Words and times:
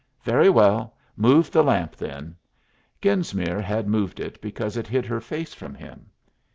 "Very 0.23 0.49
well, 0.49 0.95
move 1.15 1.51
the 1.51 1.63
lamp 1.63 1.95
then." 1.95 2.35
Genesmere 3.03 3.61
had 3.61 3.87
moved 3.87 4.19
it 4.19 4.41
because 4.41 4.75
it 4.75 4.87
hid 4.87 5.05
her 5.05 5.21
face 5.21 5.53
from 5.53 5.75
him. 5.75 6.09